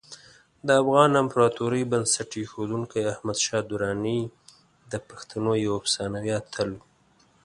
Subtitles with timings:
[0.65, 4.19] د افغان امپراتورۍ بنسټ ایښودونکی احمدشاه درانی
[4.91, 6.79] د پښتنو یو افسانوي اتل و.